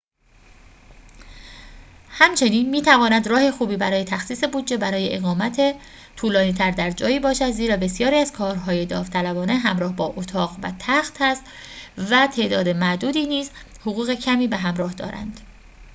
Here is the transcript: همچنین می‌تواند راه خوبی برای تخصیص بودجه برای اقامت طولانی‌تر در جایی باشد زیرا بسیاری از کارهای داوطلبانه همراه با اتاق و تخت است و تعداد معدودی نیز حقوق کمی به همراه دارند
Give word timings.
همچنین 2.09 2.69
می‌تواند 2.69 3.27
راه 3.27 3.51
خوبی 3.51 3.77
برای 3.77 4.03
تخصیص 4.03 4.43
بودجه 4.43 4.77
برای 4.77 5.15
اقامت 5.15 5.61
طولانی‌تر 6.15 6.71
در 6.71 6.91
جایی 6.91 7.19
باشد 7.19 7.51
زیرا 7.51 7.77
بسیاری 7.77 8.15
از 8.15 8.31
کارهای 8.31 8.85
داوطلبانه 8.85 9.55
همراه 9.57 9.95
با 9.95 10.07
اتاق 10.17 10.57
و 10.63 10.71
تخت 10.79 11.17
است 11.21 11.43
و 12.09 12.27
تعداد 12.27 12.69
معدودی 12.69 13.25
نیز 13.25 13.51
حقوق 13.81 14.13
کمی 14.13 14.47
به 14.47 14.57
همراه 14.57 14.93
دارند 14.93 15.39